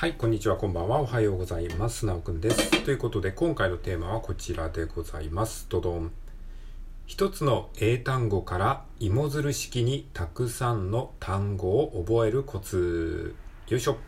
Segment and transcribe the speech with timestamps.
[0.00, 2.06] はい、こんにちは、こんばんは、おはようございます。
[2.06, 2.84] なおくんです。
[2.86, 5.66] ということで、今回のテーマはこちらでございます。
[5.68, 6.10] どどん。
[7.06, 13.34] 一つの英単語から芋づる式にたくさんの単語を覚えるコツ。
[13.68, 13.98] よいしょ。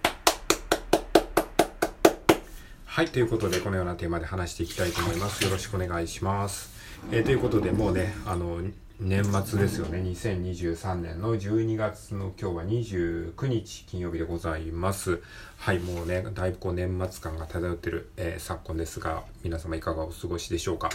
[2.87, 5.45] はい、ということで、このようなテーマで話していきたいと思います。
[5.45, 6.71] よろしくお願いします。
[7.11, 8.63] えーということで、もうね、あの、
[9.05, 9.99] 年末ですよね。
[9.99, 15.21] 2023年の12月の今日は29日金曜日でございます。
[15.57, 20.91] はい、もうね、だいぶこう年末感が漂ってる、えー昨今ですが、皆様いかがお過ごしでしょうか。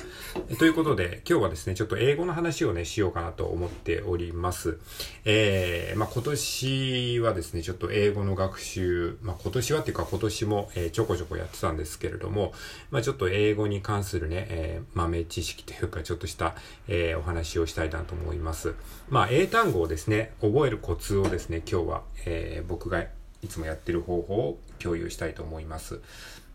[0.49, 4.77] えということで、今日はですね、ちょっと英語の話をね、しようかなと思っております。
[5.25, 12.53] えー、まあ今年はですね、ちょっと英語の学習、まあ今年はっていうか今年も、えーちょこちょこやってたんですけれども、
[12.89, 16.55] まあちょっと英語に関するね、え豆知識というかちょっとした、
[16.87, 18.75] えお話をしたいとなと思います。
[19.09, 23.03] まあ英単語をですね、覚えるコツをですね、今日は、えー僕が
[23.43, 25.99] いつもやってる方法を共有したいと思います。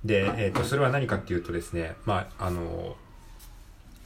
[0.04, 2.96] で、えっ、と、それは何かっていうとですね、まあ、あの、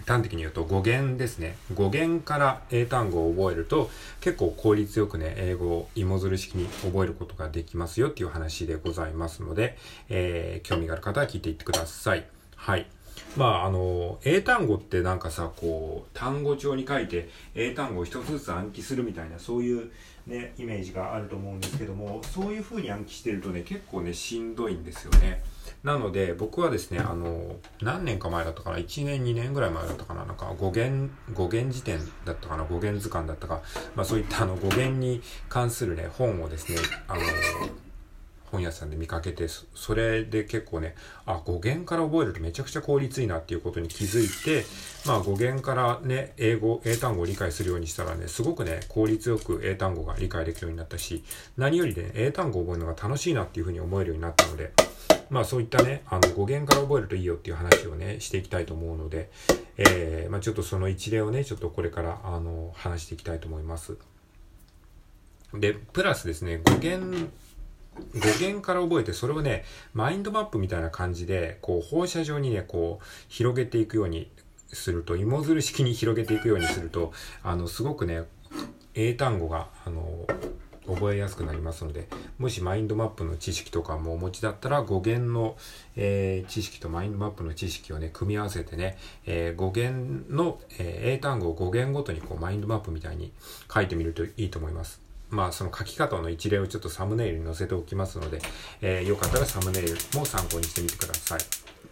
[0.06, 1.56] 端的に言うと語源ですね。
[1.74, 3.90] 語源から英単語を覚えると
[4.20, 9.76] 結構効率よくね、英語を芋づる式に覚えることができますよっていう話でございますので、
[10.08, 12.24] えー興味がある方は聞いていってください。
[12.54, 12.86] はい。
[13.36, 19.90] まあ、あの、英単語ってなんかさ、こう、単語帳に書いて英単語を一つずつ暗記するみたいな、そういう
[20.26, 25.42] ね、イメージがあると思うんですけども、そういう風に暗記してるとね、結構ね、しんどいんですよね。
[25.84, 33.62] なので、僕はですね、あの、何年か前だったかな、1年、2年ぐらい前だったかな、なんか語源、語源辞典だったかな、語源図鑑だったか、
[33.94, 37.20] まあそういったあの語源に関するね、本をですね、あの、
[38.56, 40.94] 本屋さんで見かけて、それで結構ね、
[41.26, 44.64] あ、語源から覚えるとめちゃくちゃ効率いいなっていうことに気づいて、
[45.04, 51.22] まあ語源からね、英語、英単語を理解するようにしたらね、すごくね、効率よく英単語が理解できるようになったし、
[51.58, 54.72] 何よりね、英単語を覚えるのが楽しいなっていうふうに思えるようになったので、
[55.28, 59.28] まあそういったね、あの語源から覚えるといいよっていう話をね、していきたいと思うので、
[59.76, 63.98] えー、まあちょっとその一例をね、ちょっとこれから、あの、話していきたいと思います。
[65.52, 67.28] で、プラスですね、語源、
[68.14, 69.64] 語源から覚えて、それをね、
[69.94, 74.30] マインドマップみたいな感じで、こう、放射状にね、こう、広げていくように
[74.68, 77.12] すると、芋づる式に広げていくようにすると、
[77.42, 78.24] あの、すごくね、
[78.94, 80.26] 英単語が、あの、
[80.86, 82.08] 覚えやすくなりますので、
[82.38, 85.56] もしマインドマップの知識とかもお持ちだったら、語源の、
[85.96, 88.96] えー知識とマインドマップの知識をね、組み合わせてね、
[89.26, 93.32] えー語源の、えー英単語を語源ごとにこう、マインドマップみたいに
[93.72, 95.05] 書いてみるといいと思います。
[95.30, 98.40] まあ、その書き方の一例をちょっとサムネイルに載せておきますので、
[98.80, 101.40] えーよかったらサムネイルも参考にしてみてください。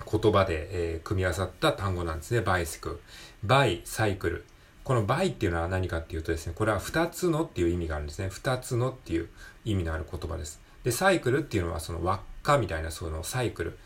[0.10, 2.42] 言葉で、え組み合わさった単語なんですね。
[2.42, 4.46] bicyc。bi、cycle。
[4.84, 8.30] この bi っていうのは何かっていうとですね、これは二つのっていう意味があるんですね。
[8.30, 9.28] 二つのっていう
[9.66, 10.62] 意味のある言葉です。
[10.84, 13.78] で、サイクルっていうのはその輪っかみたいなそのサイクル。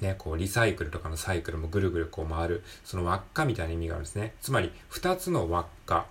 [0.00, 4.34] ね、こうリサイクルとかのサイクルもぐるぐるこう回る、その輪っかみたいな意味があるんですね。
[4.40, 6.06] つまり、二つの輪っか。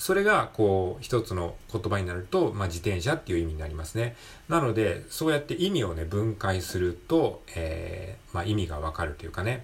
[0.00, 4.16] それが、こう、一つの言葉になると、まあ、自転車っていう意味になりますね。
[4.48, 9.62] なので、そうやって意味をね、分解すると、えー、まあ、意味がわかるというかね。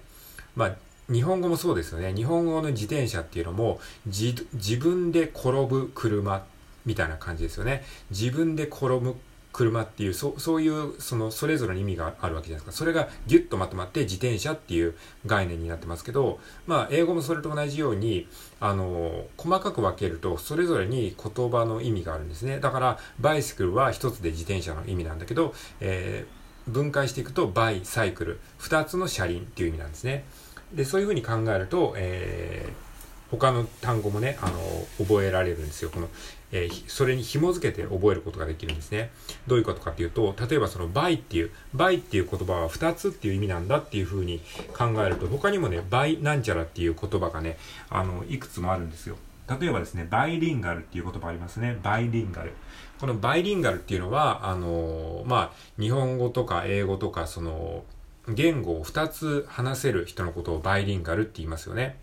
[0.55, 0.75] まあ、
[1.11, 2.13] 日本語もそうですよね。
[2.13, 4.45] 日本語の自転車っていうのも、自、
[4.77, 6.45] 分で転ぶ車
[6.85, 7.83] みたいな感じですよね。
[8.11, 9.15] 自分で転ぶ
[9.57, 12.77] 車っていう、そそういう、その、それぞれの意味があるわけじゃないですか。
[12.77, 14.93] それがギュッとまとまって自転車っていう
[15.25, 18.27] 概念になってますけど、まあ、英語もそれと同じように、
[18.59, 22.59] あの、細かく分けると、それぞれに言葉の意味があるんですね。
[22.59, 26.37] だから、バイシクルは一つで自転車の意味なんだけど、えー
[26.67, 30.25] 分解していくと、バイ、サイクル、二つの車輪っていう意味なんですね。
[30.73, 32.86] で、そういうふうに考えると、えー
[33.31, 34.57] 他の単語もね、あの、
[34.97, 35.89] 覚えられるんですよ。
[35.89, 36.09] この、
[36.51, 39.09] えーそれに紐付けて覚えることができるんですね。
[39.47, 44.41] どういうことかっていうと、例えばその by っていう、by っていう言葉は2つっていう意味なんだっていうふうに
[44.77, 47.57] 考えると、他にもね、by なんちゃらっていう言葉がね、
[47.89, 49.17] あの、いくつもあるんですよ。
[49.59, 51.77] 例えばですね、バイリンガルっていう言葉ありますね。
[51.81, 52.51] バイリンガル。
[52.99, 57.85] このバイリンガルっていうのは、あのー、まあ、日本語とか英語とか、その、
[58.27, 61.97] 言語を2つ話せる人のことをバイリンガルって言いますよね。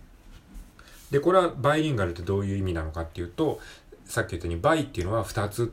[1.15, 3.61] で、これはバイリンガルってどういう意味なのかっていうと、
[4.05, 5.73] さっき言ったようにバイっていうのは2つ、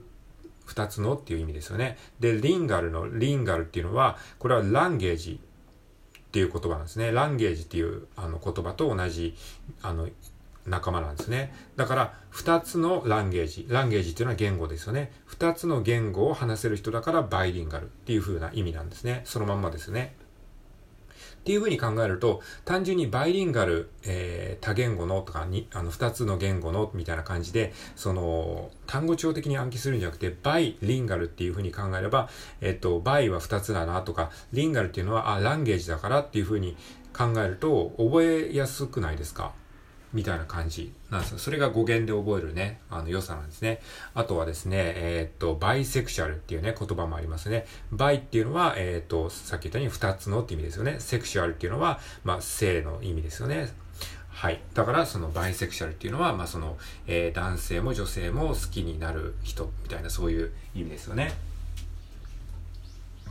[0.68, 1.98] 2つのっていう意味ですよね。
[2.20, 7.12] で、リンガルのリンガルっていうのは、これはランゲージっていう言葉なんですね。
[7.12, 9.36] ランゲージっていうあの言葉と同じ
[9.82, 10.10] あの
[10.68, 11.52] 仲間なんですね。
[11.76, 13.66] だから、二つのランゲージ。
[13.68, 15.12] ランゲージっていうのは言語ですよね。
[15.26, 19.24] 二つの言語を話せる人だからバイリンガルっていう風な意味なんですね。
[19.26, 20.16] そのまんまですね。
[21.42, 32.30] っていうふうに考えると、単純にバイリンガル、えー、多言語のとかに、あの、二つの言語のみたいな感じで、その、単語帳的に暗記するんじゃなくて、バイリンガルっていうふうに考えれば、
[32.62, 36.78] えっと、バイは二つだなとか、リンガルっていうのは、あ、ランゲージだからっていうふうに
[37.12, 39.54] 考えると、覚えやすくないですか？
[40.14, 41.38] みたいな感じなんですよ。
[41.40, 43.82] それが語源で覚えるね、あの良さなんですね。
[44.14, 47.66] あとはですね、えー、っと、バイセクシャルっていうね、言葉もありますね。
[47.92, 50.98] バイっていうのは、えー、っと、さっき言ったように二つのって意味ですよね。
[51.00, 53.70] セクシュアルっていうのは、まあ、性の意味ですよね。
[54.30, 54.62] はい。
[54.74, 61.32] だから、そのバイセクシャルっていうのは、まあ、その、えー、男性も女性も好きになる人みたいな、そういう意味ですよね。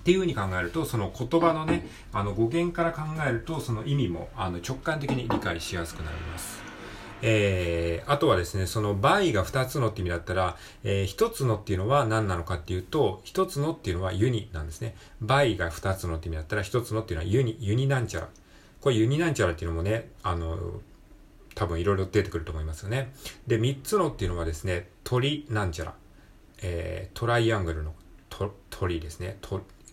[0.00, 6.69] っていうふうに考えると、その言葉のね、あの語源から考えると、その意味もあの直感的に理解しやすくなります。
[7.22, 14.94] えー、あとはですね、その倍が2つのって意味だったら、えー、1つのっていうのは何なのかっていうと、1つのっていうのはユニなんですね。
[15.20, 18.28] 倍が2つのって意味だったら、1つのっていうのはユニ、ユニなんちゃら。
[18.80, 20.80] これユニなんちゃらっていうのもね、あの、
[21.54, 23.12] 多分いろいろ出てくると思いますよね。
[23.46, 25.94] で、3つのっていうのはですね、鳥なんちゃら。
[26.62, 27.94] えー、トライアングルの
[28.70, 29.38] 鳥ですね。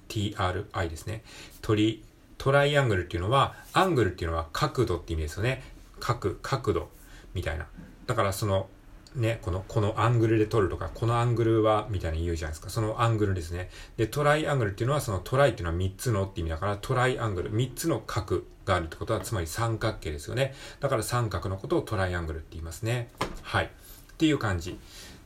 [0.10, 1.24] TRI ですね。
[1.62, 2.04] 鳥、
[2.38, 5.64] トライアングルっていうのは、アングルっていうのは角度って意味ですよね。
[6.00, 6.90] 角、角度。
[7.34, 7.68] みたいな。
[8.06, 8.68] だからその、
[9.16, 12.70] ね、この、このアングルで撮るとか、このアングルは、みたいに言うじゃないですか。
[12.70, 13.70] そのアングルですね。
[13.98, 20.54] で、トライアングルっていうのは、そのトライっていうのは3つのって意味だから、トライアングル、3つの角があるってことは、つまり三角形ですよね。
[20.80, 23.10] だから三角のことをトライアングルって言いますね。
[23.42, 23.66] はい。
[23.66, 23.70] っ
[24.18, 24.78] ていう感じ。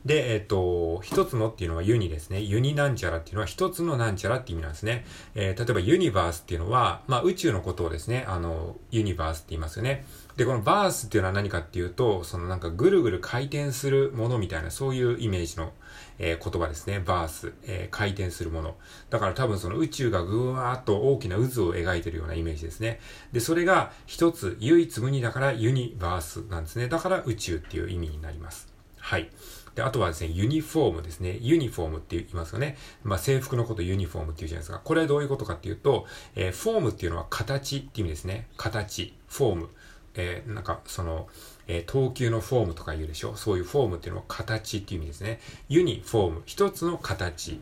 [0.04, 2.40] で、えっ、ー、と、一つのっていうのはユニですね。
[2.40, 5.04] ユニなんちゃらっていうのは一つのなんちゃらって意味なんですね。
[5.34, 10.04] えー、例えばユニバースっていうのは、まあ宇宙のことをですね、あの、ユニバースって言いますよね。
[10.36, 15.72] で、このバースっていうのは何かっていうと、そのなんかぐるぐる回転するものみたいな、そういうイメージの、
[16.18, 17.00] えー、言葉ですね。
[17.00, 18.76] バース、えー、回転するもの。
[19.10, 23.00] だから多分その宇宙がぐわーっと大きな渦を描いてるようなイメージですね。
[23.32, 26.88] で、それが一つ、唯一無二だからユニバースなんですね。
[26.88, 28.72] だから宇宙っていう意味になります。
[28.98, 29.30] はい。
[29.74, 31.38] で、あとはですね、ユニフォームですね。
[31.40, 32.76] ユニフォームって言いますよね。
[33.04, 34.80] まあ、制服のことユニフォームって言うじゃないですか。
[34.84, 38.48] これはどういうことかっていうと、えー、フォームっていうのは形って意味ですね。
[38.56, 39.68] 形、フォーム。
[40.14, 41.28] えー、なんか、その、
[41.68, 43.36] えー、投球のフォームとか言うでしょ？
[43.36, 45.40] そういうフォームっていうのは形っていう意味ですね。
[45.68, 46.42] ユニフォーム。
[46.44, 47.60] 一つの形。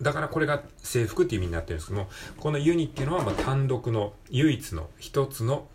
[0.00, 5.66] だからこれが制服っていう意味になってるんですけども、このユニっていうのはま単独の唯一の一つの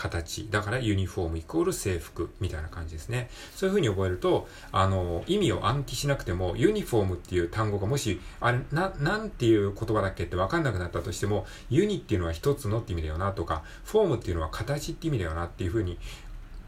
[0.00, 0.48] 形。
[0.50, 3.28] だからユニフォームイコール制服みたいな感じですね。
[3.54, 15.98] そういう風に覚えると、あの、意味を暗記しなくても、ユニフォームっていう単語がもし、あれ、な、なんていう言葉だっけってわかんなくなったとしても、ユニっていうのは一つのって意味だよなとか、フォームっていうのは形って意味だよなっていう風に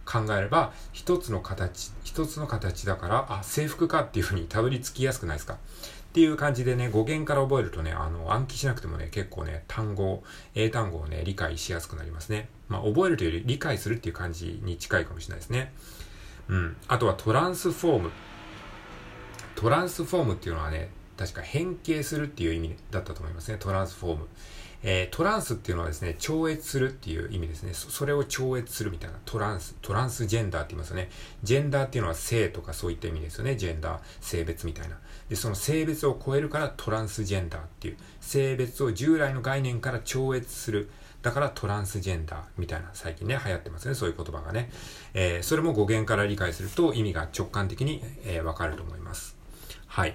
[0.05, 5.57] 考えれば、一つの形、一つの形だから、あ、制服かっていう風にたどり着きやすくないですか？
[6.13, 10.23] っていう感じでね、語源から覚えるとね、あの、暗記しなくてもね、結構ね、単語、
[10.55, 12.51] 英単語をね、理解しやすくなりますね。
[12.69, 15.73] まあ、覚えるというより理解するっていう感じに近いかもしれないですね。
[16.49, 16.77] うん。
[16.87, 18.11] あとはトランスフォーム。
[19.55, 23.57] トランスフォームっていうのはね、確か変形するっていう意味だったと思いますね。
[23.59, 24.29] トランスフォーム。
[24.85, 27.91] えー、トランスっていうのはですね、超越するっていう意味ですねそ。
[27.91, 29.19] それを超越するみたいな。
[29.25, 31.09] トランス、トランスジェンダーって言いますよね。
[31.43, 33.57] ジェンダーっていうのは性とかそういった意味ですよね。
[33.57, 34.99] ジェンダー、性別みたいな。
[35.33, 37.97] で、その性別を超えるからトランスジェンダーっていう。
[38.21, 40.91] 性別を従来の概念から超越する。
[41.23, 43.95] だからトランスジェンダーみたいな最近ね、流行ってますね。
[43.95, 44.71] そういう言葉がね。
[45.15, 49.35] えー、それも語源から理解すると意味が直感的に、えー、わかると思います。
[49.87, 50.15] はい。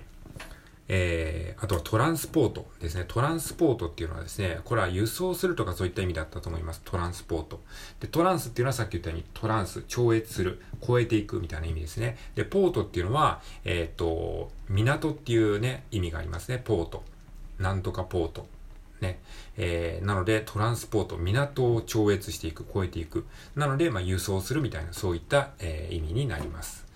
[0.90, 3.06] えー、あとはトランスポートですね。
[3.08, 6.82] トランスポートっていうのはですね、これは輸送するとかそういった意味だったと思います。
[6.86, 7.62] トランスポート。
[8.00, 12.18] で、トランスっていうのはさっき言ったようにトランス、超越する、超えていくみたいな意味ですね。
[12.36, 16.62] で、ポートっていうのは、えっ、ー、と、港っていうね、意味がありますね。
[16.64, 17.04] ポート。
[17.60, 18.48] なんとかポート。
[19.02, 19.20] ね。
[19.58, 23.26] えー、なので、トランスポート、港を超越していく、超えていく。
[23.56, 26.87] なので、まあ、輸送するみたいな、そういった、えー、意味になります。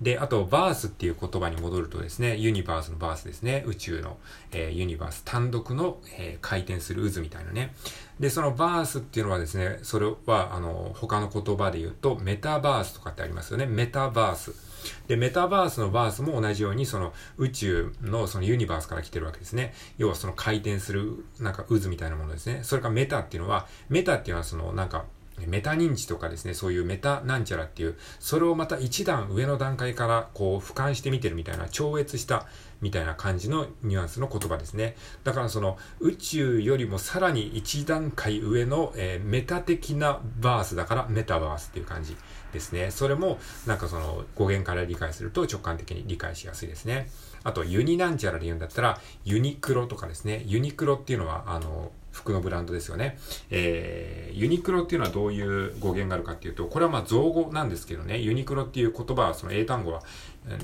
[0.00, 3.64] で、あと、バースっていう言葉に戻るとですね、ユニバースのバースですね。
[3.66, 4.16] 宇宙の、
[4.52, 7.74] えー、ユニバース単独の、えー、回転する渦みたいなね。
[8.20, 13.66] で、そのバースっていうのはですね、それは、あの、他の言葉で言うと、メタバースとかってありますよね。
[13.66, 14.68] メタバース。
[15.08, 19.74] で、メタバースのバースも同じように、その宇宙のそのユニバースから来てるわけですね。
[19.96, 22.60] 要はその回転する、なんか渦みたいなものですね。
[22.62, 25.06] それからメタっていうのは、メタっていうのはそのなんか、
[25.46, 32.46] メタ認知とかですね、そういうメタなんちゃらっていう、それをまた一段上の段階からこう俯瞰して見てるみたいな、超越した
[32.80, 34.96] みたいな感じのニュアンスの言葉ですね。
[35.24, 42.16] だからその宇宙よりもさらに一段階上の、えー、メタ的なバースだからメタバースっていう感じ
[42.52, 42.90] ですね。
[42.90, 47.08] それもなんかその語源から理解すると直感的に理解しやすいですね。
[47.44, 50.44] あとユニなんちゃらで言うんだったらユニクロとかですね。
[50.46, 53.18] ユニクロっていうのはあの服のブランドですよね。
[53.50, 60.02] えー、ユニクロっていうのはどういう語源があるかっていうと、これはまあ造語なんですけどね、ユニクロっていう言葉はその英単語は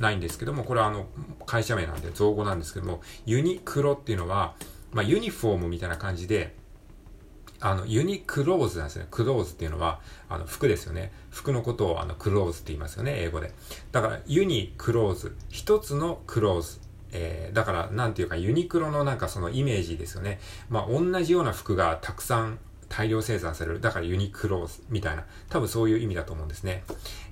[0.00, 1.06] ないんですけども、これはあの
[1.46, 4.54] 会社名なんで造語なんですけども、ユニクロっていうのは、
[4.92, 6.54] まあユニフォームみたいな感じで、
[7.60, 9.06] あの、ユニクローズなんですね。
[9.10, 11.12] クローズっていうのは、あの、服ですよね。
[11.30, 13.54] 服のことを、あの、クローズって言いますよね、英語で。
[13.90, 15.34] だから、ユニクローズ。
[15.48, 16.83] 一つのクローズ。
[17.14, 20.40] えー、だから、なんていうか、ユニクロのなんかそのイメージですよね。
[20.68, 23.80] まあ、同じような服がたくさん大量生産される。
[23.80, 25.24] だからユニクローズみたいな。
[25.48, 26.84] 多分そういう意味だと思うんですね。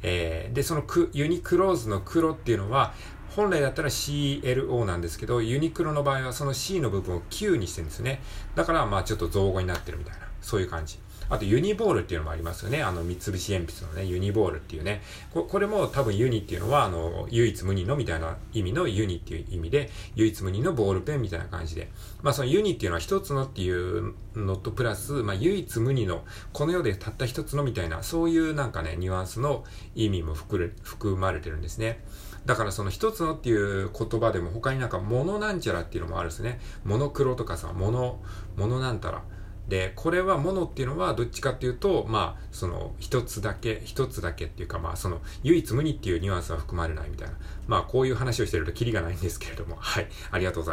[0.03, 2.95] えー、で、そのクユニクローズの黒っていうのは、
[3.35, 8.21] 本来だったら CLO なんですけど、ユニクロの場合はその C の部分を Q にしてるんですね。
[8.55, 10.29] だから、まあちょっと造語になってるみたいな。
[10.43, 10.99] そういう感じ。
[11.29, 12.83] あとユニボールっていうのもありますよね。
[12.83, 15.03] あの三菱鉛筆のね、ユニボールっていうね。
[15.33, 21.91] ここれも多分ユニっていうのは、あの、唯一無二のみたいな意味のユニっていう意味で、唯一無二のボールペンみたいな感じで。
[22.23, 29.65] まあそのユニっていうのは一つのっていうのとプラス、まあ唯一無二の、この世でたった一つのみたいな、そういうなんかね、ニュアンスの
[29.95, 30.73] 意味も含
[31.17, 32.05] まれてるんですね。
[32.45, 36.59] だからその一つのっていう言葉でも他になんかモノなんちゃらっていうのもあるんですね。
[36.85, 38.21] モノクロとかさ、モノ、
[38.57, 39.23] モノなんたら。
[39.69, 47.35] で、これはものっていうのはどっちかっていうと、まあ、その一つだけ、一つだけっていうか、まあ、その唯一無二っていうニュアンスは含まれないみたいな。
[47.69, 50.71] まあ、こういう話をしてるとキリがないんですけれども、はい、ありがとうございます。